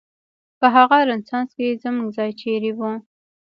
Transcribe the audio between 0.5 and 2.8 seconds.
په هغه رنسانس کې زموږ ځای چېرې